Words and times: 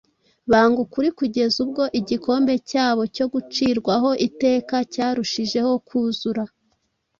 banga 0.51 0.77
ukuri 0.85 1.09
kugeza 1.19 1.55
ubwo 1.65 1.83
igikombe 1.99 2.53
cyabo 2.69 3.01
cyo 3.15 3.25
gucirwaho 3.33 4.09
iteka 4.27 4.75
cyarushijeho 4.93 5.71
kuzura. 5.87 6.43